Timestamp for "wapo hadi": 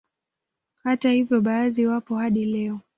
1.87-2.45